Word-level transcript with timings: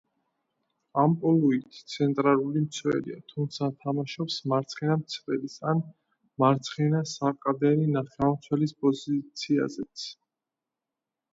ამპლუით 0.99 1.75
ცენტრალური 1.95 2.61
მცველია, 2.63 3.17
თუმცა 3.33 3.67
თამაშობს 3.83 4.37
მარცხენა 4.53 4.95
მცველის, 5.01 5.59
ან 5.73 5.83
მარცხენა 6.45 7.03
საყრდენი 7.13 7.85
ნახევარმცველის 7.99 8.75
პოზიციაზეც. 8.87 10.09